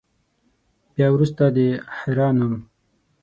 [0.93, 1.57] بیا وروسته د
[1.97, 2.53] حرا نوم.